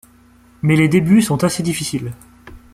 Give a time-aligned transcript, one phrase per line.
[0.63, 2.13] Mais les débuts sont assez difficiles.